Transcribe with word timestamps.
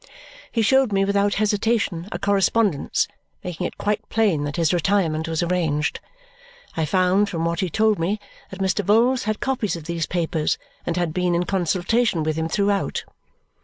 He 0.51 0.63
showed 0.63 0.91
me 0.91 1.05
without 1.05 1.35
hesitation 1.35 2.07
a 2.11 2.17
correspondence 2.17 3.07
making 3.43 3.67
it 3.67 3.77
quite 3.77 4.09
plain 4.09 4.45
that 4.45 4.55
his 4.55 4.73
retirement 4.73 5.27
was 5.27 5.43
arranged. 5.43 5.99
I 6.75 6.85
found, 6.85 7.29
from 7.29 7.45
what 7.45 7.59
he 7.59 7.69
told 7.69 7.99
me, 7.99 8.19
that 8.49 8.61
Mr. 8.61 8.83
Vholes 8.83 9.25
had 9.25 9.39
copies 9.39 9.75
of 9.75 9.83
these 9.83 10.07
papers 10.07 10.57
and 10.87 10.97
had 10.97 11.13
been 11.13 11.35
in 11.35 11.43
consultation 11.45 12.23
with 12.23 12.35
him 12.35 12.49
throughout. 12.49 13.03